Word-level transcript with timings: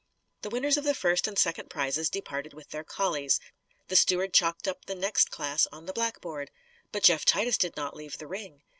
The 0.41 0.49
winners 0.49 0.77
of 0.77 0.83
the 0.83 0.95
first 0.95 1.27
and 1.27 1.37
second 1.37 1.69
prizes 1.69 2.09
departed 2.09 2.55
with 2.55 2.69
their 2.71 2.83
collies. 2.83 3.39
The 3.87 3.95
steward 3.95 4.33
chalked 4.33 4.67
up 4.67 4.85
the 4.85 4.95
next 4.95 5.29
class 5.29 5.67
on 5.71 5.85
the 5.85 5.93
blackboard. 5.93 6.49
But 6.91 7.03
Jeff 7.03 7.23
Titus 7.23 7.59
did 7.59 7.77
not 7.77 7.95
leave 7.95 8.17
the 8.17 8.25
ring. 8.25 8.63